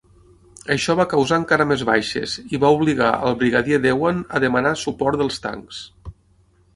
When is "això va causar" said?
0.75-1.37